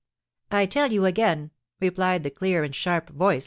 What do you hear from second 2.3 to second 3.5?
clear and sharp voice of M.